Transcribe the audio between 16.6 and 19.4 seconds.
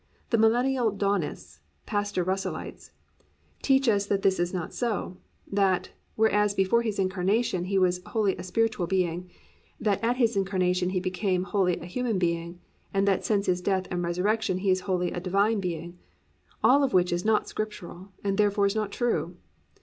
all of which is not Scriptural, and therefore is not true.